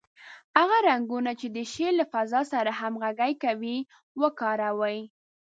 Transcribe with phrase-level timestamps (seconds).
[0.57, 3.77] هغه رنګونه چې د شعر له فضا سره همغږي کوي،
[4.21, 4.99] وکاروئ.